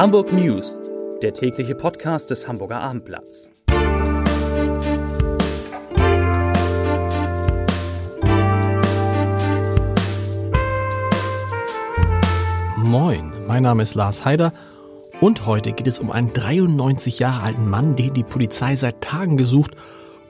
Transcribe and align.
Hamburg 0.00 0.32
News, 0.32 0.80
der 1.20 1.34
tägliche 1.34 1.74
Podcast 1.74 2.30
des 2.30 2.48
Hamburger 2.48 2.80
Abendblatts. 2.80 3.50
Moin, 12.78 13.30
mein 13.46 13.62
Name 13.62 13.82
ist 13.82 13.94
Lars 13.94 14.24
Heider 14.24 14.54
und 15.20 15.44
heute 15.44 15.72
geht 15.72 15.86
es 15.86 16.00
um 16.00 16.10
einen 16.10 16.32
93 16.32 17.18
Jahre 17.18 17.42
alten 17.42 17.68
Mann, 17.68 17.94
den 17.94 18.14
die 18.14 18.24
Polizei 18.24 18.76
seit 18.76 19.02
Tagen 19.02 19.36
gesucht 19.36 19.72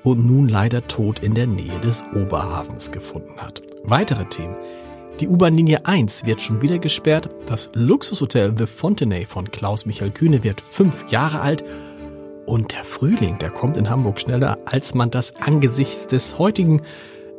und 0.03 0.27
nun 0.27 0.49
leider 0.49 0.89
tot 0.89 1.21
in 1.21 1.35
der 1.35 1.47
Nähe 1.47 1.79
des 1.79 2.03
Oberhafens 2.17 2.91
gefunden 2.91 3.41
hat. 3.41 3.63
Weitere 3.85 4.25
Themen. 4.25 4.57
Die 5.19 5.29
U-Bahn-Linie 5.29 5.85
1 5.87 6.25
wird 6.25 6.41
schon 6.41 6.63
wieder 6.63 6.79
gesperrt. 6.79 7.29
Das 7.47 7.71
Luxushotel 7.75 8.55
The 8.57 8.67
Fontenay 8.67 9.27
von 9.27 9.51
Klaus 9.51 9.85
Michael 9.85 10.13
Kühne 10.13 10.45
wird 10.45 10.61
fünf 10.61 11.11
Jahre 11.11 11.41
alt. 11.41 11.65
Und 12.47 12.73
der 12.73 12.85
Frühling, 12.85 13.39
der 13.39 13.51
kommt 13.51 13.77
in 13.77 13.91
Hamburg 13.91 14.21
schneller, 14.21 14.59
als 14.65 14.95
man 14.95 15.11
das 15.11 15.37
angesichts 15.37 16.07
des 16.07 16.39
heutigen 16.39 16.83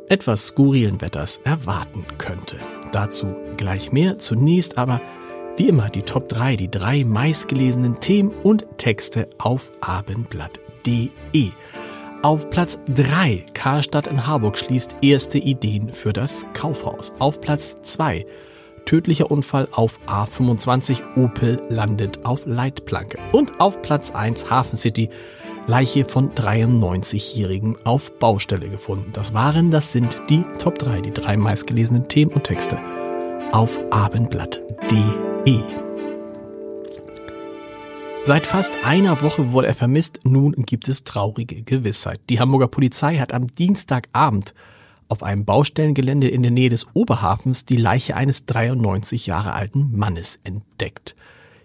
etwas 0.08 0.48
skurrilen 0.48 1.00
Wetters 1.00 1.40
erwarten 1.44 2.04
könnte. 2.18 2.56
Dazu 2.92 3.34
gleich 3.56 3.92
mehr. 3.92 4.18
Zunächst 4.18 4.78
aber 4.78 5.00
wie 5.56 5.68
immer 5.68 5.88
die 5.88 6.02
Top 6.02 6.28
3, 6.28 6.56
die 6.56 6.70
drei 6.70 7.04
meistgelesenen 7.04 8.00
Themen 8.00 8.30
und 8.42 8.66
Texte 8.78 9.28
auf 9.38 9.70
abendblatt.de. 9.80 11.50
Auf 12.22 12.50
Platz 12.50 12.78
3 12.94 13.46
Karstadt 13.52 14.06
in 14.06 14.28
Harburg 14.28 14.56
schließt 14.56 14.94
erste 15.02 15.38
Ideen 15.38 15.92
für 15.92 16.12
das 16.12 16.46
Kaufhaus. 16.54 17.14
Auf 17.18 17.40
Platz 17.40 17.76
2 17.82 18.24
tödlicher 18.84 19.30
Unfall 19.30 19.68
auf 19.72 19.98
A25 20.06 21.16
Opel 21.16 21.60
landet 21.68 22.24
auf 22.24 22.46
Leitplanke. 22.46 23.18
Und 23.32 23.60
auf 23.60 23.82
Platz 23.82 24.12
1 24.12 24.48
Hafen 24.50 24.76
City 24.76 25.10
Leiche 25.66 26.04
von 26.04 26.30
93-Jährigen 26.30 27.76
auf 27.84 28.16
Baustelle 28.18 28.68
gefunden. 28.68 29.10
Das 29.12 29.34
waren, 29.34 29.72
das 29.72 29.92
sind 29.92 30.20
die 30.30 30.44
Top 30.58 30.78
3, 30.78 31.00
die 31.00 31.12
drei 31.12 31.36
meistgelesenen 31.36 32.06
Themen 32.06 32.32
und 32.32 32.44
Texte 32.44 32.80
auf 33.52 33.80
abendblatt.de. 33.90 35.81
Seit 38.24 38.46
fast 38.46 38.72
einer 38.84 39.20
Woche 39.20 39.50
wurde 39.50 39.66
er 39.66 39.74
vermisst, 39.74 40.20
nun 40.22 40.52
gibt 40.52 40.86
es 40.86 41.02
traurige 41.02 41.64
Gewissheit. 41.64 42.20
Die 42.30 42.38
Hamburger 42.38 42.68
Polizei 42.68 43.16
hat 43.16 43.32
am 43.32 43.48
Dienstagabend 43.48 44.54
auf 45.08 45.24
einem 45.24 45.44
Baustellengelände 45.44 46.28
in 46.28 46.42
der 46.42 46.52
Nähe 46.52 46.68
des 46.68 46.86
Oberhafens 46.94 47.64
die 47.64 47.76
Leiche 47.76 48.14
eines 48.14 48.46
93 48.46 49.26
Jahre 49.26 49.54
alten 49.54 49.90
Mannes 49.96 50.38
entdeckt. 50.44 51.16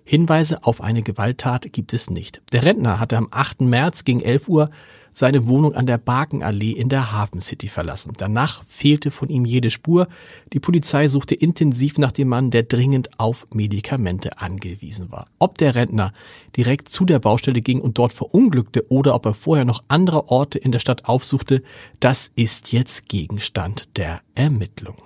Hinweise 0.04 0.64
auf 0.64 0.82
eine 0.82 1.04
Gewalttat 1.04 1.72
gibt 1.74 1.94
es 1.94 2.10
nicht. 2.10 2.42
Der 2.52 2.64
Rentner 2.64 3.00
hatte 3.00 3.18
am 3.18 3.28
8. 3.30 3.62
März 3.62 4.04
gegen 4.04 4.22
11 4.22 4.50
Uhr 4.50 4.72
seine 5.18 5.48
Wohnung 5.48 5.74
an 5.74 5.88
der 5.88 5.98
Barkenallee 5.98 6.74
in 6.74 6.90
der 6.90 7.12
Hafen 7.12 7.42
City 7.42 7.68
verlassen. 7.68 8.14
Danach 8.18 8.64
fehlte 8.66 9.10
von 9.10 9.30
ihm 9.30 9.46
jede 9.46 9.72
Spur. 9.72 10.08
Die 10.54 10.60
Polizei 10.60 11.08
suchte 11.08 11.34
intensiv 11.34 11.98
nach 11.98 12.12
dem 12.12 12.28
Mann, 12.28 12.52
der 12.52 12.62
dringend 12.62 13.20
auf 13.20 13.48
Medikamente 13.52 14.38
angewiesen 14.38 15.12
war. 15.12 15.26
Ob 15.40 15.58
der 15.58 15.74
Rentner 15.74 16.14
direkt 16.56 16.90
zu 16.90 17.04
der 17.04 17.18
Baustelle 17.18 17.64
ging 17.64 17.82
und 17.82 17.98
dort 17.98 18.14
verunglückte 18.14 18.92
oder 18.92 19.16
ob 19.16 19.26
er 19.26 19.34
vorher 19.34 19.66
noch 19.66 19.84
andere 19.88 20.28
Orte 20.30 20.60
in 20.60 20.72
der 20.72 20.80
Stadt 20.80 21.06
aufsuchte, 21.06 21.64
das 22.00 22.30
ist 22.36 22.72
jetzt 22.72 23.10
Gegenstand 23.10 23.98
der 23.98 24.22
Ermittlungen. 24.36 25.02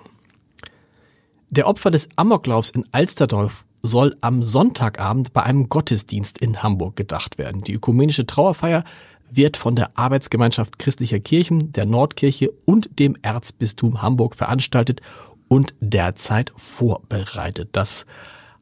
Der 1.48 1.66
Opfer 1.66 1.90
des 1.90 2.10
Amoklaufs 2.16 2.68
in 2.68 2.84
Alsterdorf 2.92 3.64
soll 3.82 4.16
am 4.20 4.42
Sonntagabend 4.42 5.32
bei 5.32 5.42
einem 5.42 5.68
Gottesdienst 5.68 6.38
in 6.38 6.62
Hamburg 6.62 6.96
gedacht 6.96 7.38
werden. 7.38 7.62
Die 7.62 7.74
ökumenische 7.74 8.26
Trauerfeier 8.26 8.84
wird 9.30 9.56
von 9.56 9.76
der 9.76 9.98
Arbeitsgemeinschaft 9.98 10.78
christlicher 10.78 11.20
Kirchen, 11.20 11.72
der 11.72 11.86
Nordkirche 11.86 12.50
und 12.64 12.98
dem 12.98 13.16
Erzbistum 13.22 14.02
Hamburg 14.02 14.36
veranstaltet 14.36 15.00
und 15.48 15.74
derzeit 15.80 16.52
vorbereitet. 16.56 17.70
Das 17.72 18.06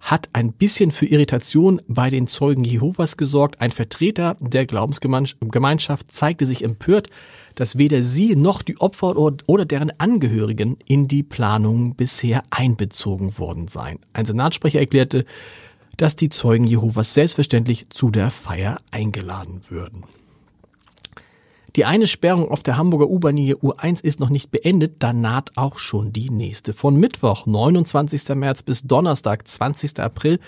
hat 0.01 0.31
ein 0.33 0.53
bisschen 0.53 0.93
für 0.93 1.07
Irritation 1.07 1.83
bei 1.87 2.09
den 2.09 2.27
Zeugen 2.27 2.65
Jehovas 2.65 3.17
gesorgt. 3.17 3.61
Ein 3.61 3.71
Vertreter 3.71 4.37
der 4.41 4.65
Glaubensgemeinschaft 4.65 6.11
zeigte 6.11 6.47
sich 6.47 6.65
empört, 6.65 7.09
dass 7.61 7.77
weder 7.77 8.03
sie 8.03 8.37
noch 8.37 8.63
die 8.63 8.81
Opfer 8.81 9.15
oder 9.19 9.67
deren 9.67 9.93
Angehörigen 9.99 10.79
in 10.89 11.09
die 11.09 11.23
Planung 11.23 11.95
bisher 11.95 12.43
einbezogen 12.49 13.37
worden 13.37 13.69
seien. 13.69 13.99
Ein 14.15 14.25
Senatssprecher 14.25 14.81
erklärte, 14.81 15.27
dass 15.99 16.17
die 16.17 16.31
Zeugen 16.31 16.67
Jehovas 16.67 17.13
selbstverständlich 17.13 17.91
zu 17.91 18.11
der 18.11 18.31
Feier 18.31 18.79
eingeladen 18.93 19.61
würden. 19.69 20.05
Die 21.77 21.85
eine 21.85 22.07
Sperrung 22.07 22.51
auf 22.51 22.63
der 22.63 22.79
Hamburger 22.79 23.11
U-Bahn-Linie 23.11 23.57
U1 23.57 24.03
ist 24.03 24.21
noch 24.21 24.31
nicht 24.31 24.51
beendet, 24.51 24.95
da 25.01 25.13
naht 25.13 25.55
auch 25.59 25.79
schon 25.79 26.15
die 26.15 26.31
nächste. 26.31 26.73
Von 26.73 26.97
Mittwoch, 26.97 27.45
29. 27.45 28.37
März 28.37 28.63
bis 28.63 28.85
Donnerstag, 28.85 29.47
20. 29.47 30.01
April 30.01 30.41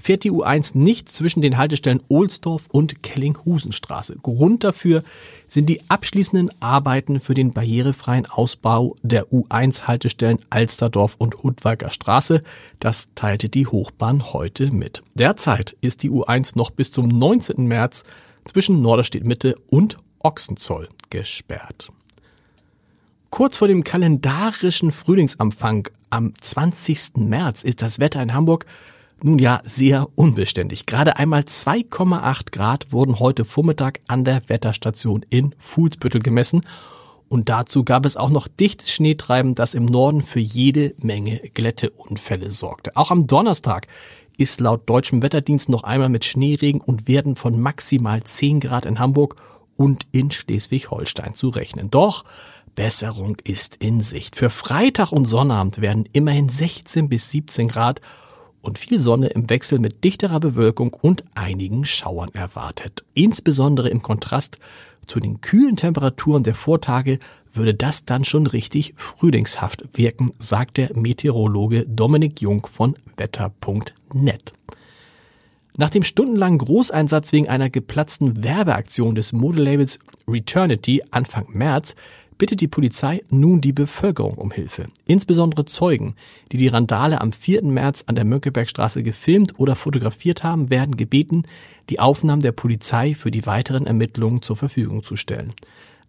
fährt 0.00 0.24
die 0.24 0.32
U1 0.32 0.76
nicht 0.76 1.08
zwischen 1.08 1.42
den 1.42 1.58
Haltestellen 1.58 2.02
Ohlsdorf 2.08 2.66
und 2.70 3.02
Kellinghusenstraße. 3.02 4.16
Grund 4.22 4.64
dafür 4.64 5.02
sind 5.48 5.68
die 5.68 5.80
abschließenden 5.88 6.50
Arbeiten 6.60 7.20
für 7.20 7.34
den 7.34 7.52
barrierefreien 7.52 8.26
Ausbau 8.26 8.96
der 9.02 9.26
U1-Haltestellen 9.28 10.38
Alsterdorf 10.50 11.16
und 11.18 11.42
Hudwalker 11.42 11.90
Straße. 11.90 12.42
Das 12.78 13.10
teilte 13.14 13.48
die 13.48 13.66
Hochbahn 13.66 14.32
heute 14.32 14.70
mit. 14.70 15.02
Derzeit 15.14 15.76
ist 15.80 16.02
die 16.02 16.10
U1 16.10 16.56
noch 16.56 16.70
bis 16.70 16.92
zum 16.92 17.08
19. 17.08 17.66
März 17.66 18.04
zwischen 18.44 18.82
Norderstedt 18.82 19.24
Mitte 19.24 19.56
und 19.68 19.98
Ochsenzoll 20.20 20.88
gesperrt. 21.10 21.90
Kurz 23.30 23.58
vor 23.58 23.68
dem 23.68 23.84
kalendarischen 23.84 24.90
Frühlingsanfang 24.90 25.88
am 26.10 26.32
20. 26.40 27.16
März 27.16 27.62
ist 27.62 27.80
das 27.80 28.00
Wetter 28.00 28.22
in 28.22 28.34
Hamburg 28.34 28.66
nun 29.24 29.38
ja 29.38 29.60
sehr 29.64 30.08
unbeständig. 30.14 30.86
Gerade 30.86 31.16
einmal 31.16 31.42
2,8 31.42 32.52
Grad 32.52 32.92
wurden 32.92 33.18
heute 33.18 33.44
Vormittag 33.44 34.00
an 34.08 34.24
der 34.24 34.48
Wetterstation 34.48 35.24
in 35.30 35.54
Fuhlsbüttel 35.58 36.20
gemessen 36.20 36.62
und 37.30 37.48
dazu 37.48 37.84
gab 37.84 38.06
es 38.06 38.16
auch 38.16 38.28
noch 38.28 38.48
dichtes 38.48 38.90
Schneetreiben, 38.90 39.54
das 39.54 39.74
im 39.74 39.84
Norden 39.84 40.22
für 40.22 40.40
jede 40.40 40.94
Menge 41.00 41.38
Glätteunfälle 41.54 42.50
sorgte. 42.50 42.96
Auch 42.96 43.12
am 43.12 43.28
Donnerstag 43.28 43.86
ist 44.36 44.58
laut 44.58 44.88
deutschem 44.90 45.22
Wetterdienst 45.22 45.68
noch 45.68 45.84
einmal 45.84 46.08
mit 46.08 46.24
Schneeregen 46.24 46.80
und 46.80 47.06
werden 47.06 47.36
von 47.36 47.60
maximal 47.60 48.24
10 48.24 48.58
Grad 48.58 48.84
in 48.84 48.98
Hamburg 48.98 49.36
und 49.76 50.08
in 50.10 50.32
Schleswig-Holstein 50.32 51.34
zu 51.34 51.50
rechnen. 51.50 51.88
Doch 51.88 52.24
Besserung 52.74 53.36
ist 53.44 53.76
in 53.76 54.00
Sicht. 54.00 54.34
Für 54.34 54.50
Freitag 54.50 55.12
und 55.12 55.26
Sonnabend 55.26 55.80
werden 55.80 56.08
immerhin 56.12 56.48
16 56.48 57.08
bis 57.08 57.30
17 57.30 57.68
Grad 57.68 58.00
und 58.62 58.78
viel 58.78 58.98
Sonne 58.98 59.28
im 59.28 59.48
Wechsel 59.50 59.78
mit 59.78 60.04
dichterer 60.04 60.40
Bewölkung 60.40 60.92
und 60.92 61.24
einigen 61.34 61.84
Schauern 61.84 62.30
erwartet. 62.34 63.04
Insbesondere 63.14 63.88
im 63.88 64.02
Kontrast 64.02 64.58
zu 65.06 65.20
den 65.20 65.40
kühlen 65.40 65.76
Temperaturen 65.76 66.42
der 66.42 66.54
Vortage 66.54 67.18
würde 67.52 67.74
das 67.74 68.04
dann 68.04 68.24
schon 68.24 68.46
richtig 68.46 68.94
frühlingshaft 68.96 69.82
wirken, 69.94 70.30
sagt 70.38 70.76
der 70.76 70.96
Meteorologe 70.96 71.84
Dominik 71.86 72.40
Jung 72.40 72.66
von 72.70 72.94
wetter.net. 73.16 74.52
Nach 75.76 75.90
dem 75.90 76.02
stundenlangen 76.02 76.58
Großeinsatz 76.58 77.32
wegen 77.32 77.48
einer 77.48 77.70
geplatzten 77.70 78.44
Werbeaktion 78.44 79.14
des 79.14 79.32
Modelabels 79.32 79.98
Returnity 80.28 81.02
Anfang 81.10 81.46
März 81.52 81.94
bittet 82.40 82.62
die 82.62 82.68
Polizei 82.68 83.20
nun 83.28 83.60
die 83.60 83.74
Bevölkerung 83.74 84.34
um 84.34 84.50
Hilfe. 84.50 84.86
Insbesondere 85.06 85.66
Zeugen, 85.66 86.14
die 86.50 86.56
die 86.56 86.68
Randale 86.68 87.20
am 87.20 87.32
4. 87.32 87.64
März 87.64 88.04
an 88.06 88.14
der 88.14 88.24
Mönckebergstraße 88.24 89.02
gefilmt 89.02 89.60
oder 89.60 89.76
fotografiert 89.76 90.42
haben, 90.42 90.70
werden 90.70 90.96
gebeten, 90.96 91.42
die 91.90 92.00
Aufnahmen 92.00 92.40
der 92.40 92.52
Polizei 92.52 93.14
für 93.14 93.30
die 93.30 93.44
weiteren 93.44 93.86
Ermittlungen 93.86 94.40
zur 94.40 94.56
Verfügung 94.56 95.02
zu 95.02 95.16
stellen. 95.16 95.52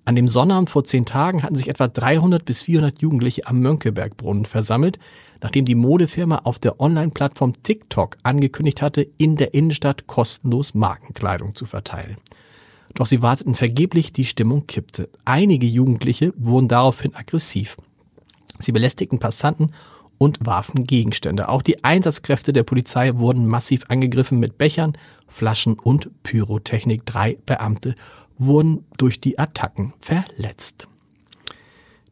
An 0.06 0.16
dem 0.16 0.30
Sonnabend 0.30 0.69
vor 0.69 0.86
zehn 0.86 1.06
Tagen 1.06 1.44
hatten 1.44 1.56
sich 1.56 1.68
etwa 1.68 1.89
300 1.89 2.45
bis 2.45 2.63
400 2.63 3.01
Jugendliche 3.01 3.45
am 3.45 3.60
Mönckebergbrunnen 3.60 4.45
versammelt, 4.45 5.00
nachdem 5.42 5.66
die 5.66 5.75
Modefirma 5.75 6.42
auf 6.45 6.60
der 6.60 6.80
Online-Plattform 6.80 7.62
TikTok 7.62 8.18
angekündigt 8.24 8.81
hatte, 8.81 9.06
in 9.18 9.36
der 9.36 9.54
Innenstadt 9.54 10.07
kostenlos 10.07 10.75
Markenkleidung 10.75 11.56
zu 11.56 11.66
verteilen. 11.66 12.16
Doch 12.94 13.06
sie 13.06 13.22
warteten 13.22 13.56
vergeblich, 13.56 14.14
die 14.14 14.26
Stimmung 14.26 14.68
kippte. 14.68 15.10
Einige 15.26 15.68
Jugendliche 15.68 16.34
wurden 16.38 16.68
daraufhin 16.68 17.16
aggressiv. 17.16 17.78
Sie 18.60 18.72
belästigten 18.72 19.20
Passanten 19.20 19.74
und 20.18 20.46
warfen 20.46 20.84
Gegenstände. 20.84 21.50
Auch 21.50 21.64
die 21.64 21.84
Einsatzkräfte 21.84 22.54
der 22.54 22.64
Polizei 22.64 23.18
wurden 23.18 23.48
massiv 23.48 23.86
angegriffen 23.88 24.40
mit 24.40 24.58
Bechern, 24.58 24.98
Flaschen 25.28 25.80
und 25.80 26.12
Pyrotechnik. 26.22 27.06
Drei 27.06 27.38
Beamte 27.46 27.96
wurden 28.38 28.86
durch 28.98 29.20
die 29.20 29.40
Attacken 29.40 29.94
verletzt. 30.00 30.88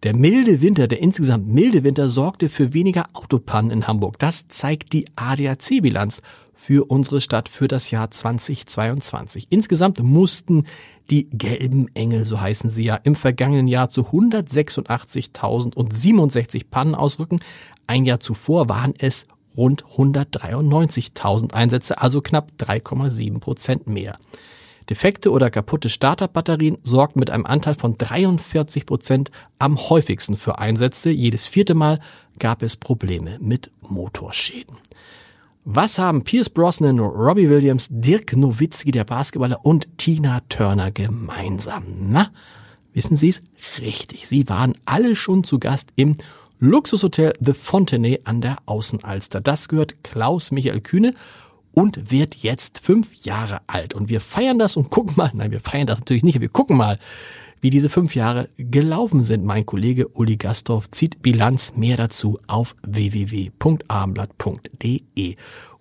Der 0.04 0.16
milde 0.16 0.62
Winter, 0.62 0.88
der 0.88 1.02
insgesamt 1.02 1.48
milde 1.48 1.84
Winter 1.84 2.08
sorgte 2.08 2.48
für 2.48 2.74
weniger 2.74 3.06
Autopannen 3.14 3.70
in 3.70 3.88
Hamburg. 3.88 4.18
Das 4.18 4.48
zeigt 4.48 4.94
die 4.94 5.06
ADAC-Bilanz. 5.16 6.22
Für 6.60 6.92
unsere 6.92 7.22
Stadt 7.22 7.48
für 7.48 7.70
das 7.70 7.90
Jahr 7.90 8.12
2022. 8.12 9.48
Insgesamt 9.50 10.04
mussten 10.04 10.66
die 11.10 11.30
gelben 11.30 11.88
Engel, 11.96 12.26
so 12.26 12.42
heißen 12.42 12.70
sie 12.70 12.84
ja, 12.84 12.96
im 12.96 13.16
vergangenen 13.16 13.70
Jahr 13.70 13.88
zu 13.88 14.02
186.067 14.02 16.66
Pannen 16.70 16.96
ausrücken. 16.96 17.40
Ein 17.88 18.04
Jahr 18.04 18.20
zuvor 18.20 18.68
waren 18.68 18.94
es 19.00 19.26
rund 19.56 19.86
193.000 19.86 21.54
Einsätze, 21.54 22.02
also 22.02 22.20
knapp 22.20 22.52
3,7 22.60 23.40
Prozent 23.40 23.88
mehr. 23.88 24.20
Defekte 24.90 25.32
oder 25.32 25.50
kaputte 25.50 25.88
Starterbatterien 25.88 26.78
sorgten 26.84 27.22
mit 27.22 27.30
einem 27.30 27.46
Anteil 27.46 27.76
von 27.76 27.98
43 27.98 28.86
Prozent 28.86 29.32
am 29.60 29.80
häufigsten 29.90 30.36
für 30.36 30.60
Einsätze. 30.60 31.10
Jedes 31.10 31.48
vierte 31.48 31.74
Mal 31.74 32.02
gab 32.38 32.64
es 32.64 32.76
Probleme 32.76 33.38
mit 33.40 33.72
Motorschäden. 33.82 34.76
Was 35.66 36.00
haben 36.00 36.24
Pierce 36.24 36.50
Brosnan, 36.50 37.00
Robbie 37.00 37.50
Williams, 37.50 37.90
Dirk 37.92 38.36
Nowitzki, 38.36 38.92
der 38.92 39.04
Basketballer 39.04 39.60
und 39.66 39.98
Tina 39.98 40.42
Turner 40.48 40.90
gemeinsam? 40.90 41.84
Na, 42.00 42.32
wissen 42.94 43.18
Sie 43.18 43.30
es? 43.30 43.44
Richtig, 43.80 44.28
sie 44.28 44.48
waren 44.48 44.78
alle 44.86 45.16
schon 45.16 45.44
zu 45.44 45.60
Gast 45.60 45.90
im 45.98 46.16
Luxushotel 46.60 47.34
The 47.42 47.54
Fontenay 47.54 48.22
an 48.24 48.40
der 48.40 48.58
Außenalster. 48.68 49.42
Das 49.42 49.68
gehört 49.68 50.02
Klaus 50.04 50.52
Michael 50.52 50.80
Kühne 50.80 51.14
und 51.74 52.10
wird 52.10 52.36
jetzt 52.36 52.80
fünf 52.80 53.26
Jahre 53.26 53.60
alt. 53.68 53.94
Und 53.94 54.10
wir 54.10 54.22
feiern 54.22 54.60
das 54.60 54.78
und 54.78 54.90
gucken 54.90 55.16
mal, 55.18 55.32
nein, 55.34 55.52
wir 55.52 55.62
feiern 55.62 55.88
das 55.88 56.00
natürlich 56.00 56.24
nicht, 56.24 56.40
wir 56.40 56.50
gucken 56.50 56.78
mal, 56.78 56.98
wie 57.62 57.70
diese 57.70 57.90
fünf 57.90 58.16
Jahre 58.16 58.50
gelaufen 58.58 59.22
sind. 59.22 59.46
Mein 59.46 59.66
Kollege 59.66 60.10
Uli 60.10 60.36
Gastorf 60.38 60.90
zieht 60.92 61.22
Bilanz. 61.22 61.74
Mehr 61.76 61.98
dazu 61.98 62.40
auf 62.48 62.76
www.abendblatt.de. 62.84 65.36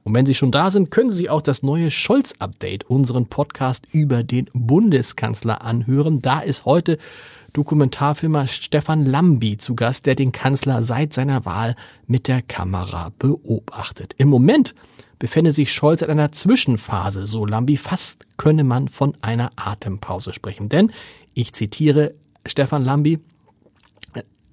Und 0.04 0.14
wenn 0.14 0.26
Sie 0.26 0.34
schon 0.34 0.50
da 0.50 0.70
sind, 0.70 0.90
können 0.90 1.10
Sie 1.10 1.16
sich 1.16 1.30
auch 1.30 1.42
das 1.42 1.62
neue 1.62 1.90
Scholz-Update, 1.90 2.88
unseren 2.88 3.26
Podcast 3.26 3.86
über 3.92 4.22
den 4.22 4.48
Bundeskanzler 4.54 5.62
anhören. 5.62 6.22
Da 6.22 6.40
ist 6.40 6.64
heute 6.64 6.96
Dokumentarfilmer 7.52 8.46
Stefan 8.46 9.04
Lambi 9.04 9.58
zu 9.58 9.74
Gast, 9.74 10.06
der 10.06 10.14
den 10.14 10.32
Kanzler 10.32 10.82
seit 10.82 11.12
seiner 11.12 11.44
Wahl 11.44 11.74
mit 12.06 12.28
der 12.28 12.40
Kamera 12.40 13.12
beobachtet. 13.18 14.14
Im 14.16 14.28
Moment 14.28 14.74
befände 15.18 15.52
sich 15.52 15.72
Scholz 15.72 16.02
in 16.02 16.10
einer 16.10 16.32
Zwischenphase, 16.32 17.26
so 17.26 17.44
Lambi. 17.44 17.76
Fast 17.76 18.26
könne 18.36 18.64
man 18.64 18.88
von 18.88 19.16
einer 19.22 19.50
Atempause 19.56 20.32
sprechen. 20.32 20.68
Denn 20.68 20.92
ich 21.34 21.52
zitiere 21.52 22.14
Stefan 22.46 22.84
Lambi. 22.84 23.20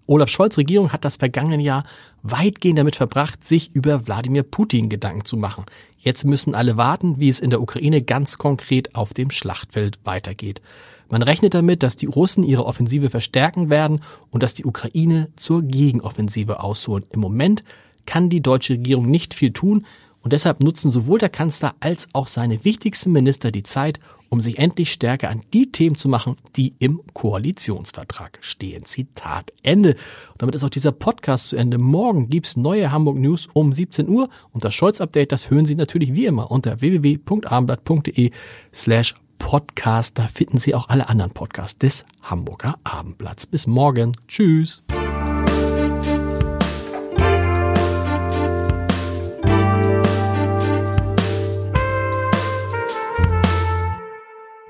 Olaf 0.08 0.30
Scholz 0.30 0.58
Regierung 0.58 0.94
hat 0.94 1.04
das 1.04 1.16
vergangene 1.16 1.64
Jahr 1.64 1.84
weitgehend 2.22 2.78
damit 2.78 2.96
verbracht, 2.96 3.44
sich 3.44 3.74
über 3.74 4.06
Wladimir 4.06 4.44
Putin 4.44 4.88
Gedanken 4.90 5.26
zu 5.26 5.36
machen. 5.36 5.66
Jetzt 5.98 6.26
müssen 6.26 6.54
alle 6.54 6.78
warten, 6.78 7.20
wie 7.20 7.30
es 7.30 7.40
in 7.40 7.50
der 7.50 7.62
Ukraine 7.62 8.04
ganz 8.04 8.38
konkret 8.38 8.94
auf 8.94 9.16
dem 9.16 9.32
Schlachtfeld 9.32 10.00
weitergeht. 10.04 10.62
Man 11.10 11.24
rechnet 11.24 11.54
damit, 11.54 11.82
dass 11.82 11.98
die 11.98 12.08
Russen 12.08 12.44
ihre 12.44 12.66
Offensive 12.66 13.10
verstärken 13.10 13.70
werden 13.70 14.02
und 14.32 14.44
dass 14.44 14.54
die 14.54 14.66
Ukraine 14.66 15.30
zur 15.36 15.64
Gegenoffensive 15.64 16.62
ausholen. 16.62 17.06
Im 17.12 17.20
Moment 17.20 17.64
kann 18.06 18.30
die 18.30 18.42
deutsche 18.42 18.74
Regierung 18.74 19.10
nicht 19.10 19.34
viel 19.34 19.54
tun, 19.54 19.86
und 20.26 20.34
deshalb 20.34 20.60
nutzen 20.64 20.90
sowohl 20.90 21.20
der 21.20 21.30
Kanzler 21.30 21.76
als 21.82 22.10
auch 22.14 22.26
seine 22.26 22.66
wichtigsten 22.66 23.12
Minister 23.12 23.52
die 23.52 23.62
Zeit, 23.62 24.00
um 24.30 24.42
sich 24.42 24.58
endlich 24.58 24.92
stärker 24.92 25.30
an 25.30 25.44
die 25.54 25.72
Themen 25.72 25.96
zu 25.96 26.10
machen, 26.10 26.36
die 26.56 26.74
im 26.80 27.00
Koalitionsvertrag 27.14 28.40
stehen. 28.42 28.84
Zitat 28.86 29.54
Ende. 29.62 29.92
Und 29.92 30.42
damit 30.42 30.56
ist 30.56 30.64
auch 30.64 30.72
dieser 30.72 30.94
Podcast 30.94 31.50
zu 31.50 31.58
Ende. 31.58 31.78
Morgen 31.78 32.28
gibt's 32.28 32.58
neue 32.58 32.92
Hamburg 32.92 33.18
News 33.18 33.48
um 33.54 33.72
17 33.72 34.10
Uhr 34.10 34.30
und 34.52 34.66
das 34.66 34.74
Scholz-Update, 34.74 35.32
das 35.32 35.52
hören 35.52 35.68
Sie 35.68 35.76
natürlich 35.76 36.16
wie 36.16 36.26
immer 36.26 36.50
unter 36.50 36.82
www.abendblatt.de 36.82 38.32
slash 38.74 39.14
Podcast. 39.38 40.18
Da 40.18 40.24
finden 40.24 40.58
Sie 40.58 40.74
auch 40.74 40.90
alle 40.90 41.08
anderen 41.08 41.30
Podcasts 41.30 41.78
des 41.78 42.04
Hamburger 42.24 42.80
Abendblatts. 42.84 43.46
Bis 43.46 43.68
morgen. 43.68 44.14
Tschüss. 44.28 44.82